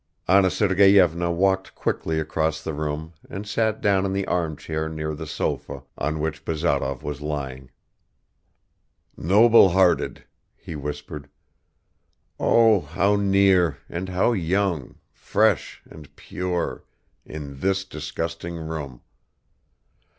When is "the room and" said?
2.63-3.45